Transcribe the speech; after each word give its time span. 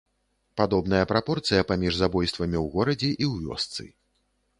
Падобная 0.59 1.01
прапорцыя 1.11 1.65
паміж 1.71 1.93
забойствамі 1.99 2.57
ў 2.63 2.65
горадзе 2.79 3.11
і 3.11 3.25
ў 3.31 3.51
вёсцы. 3.51 3.83